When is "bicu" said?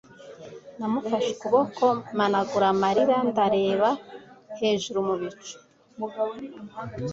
5.21-5.55